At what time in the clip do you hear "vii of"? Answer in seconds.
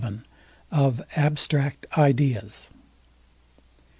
0.03-1.03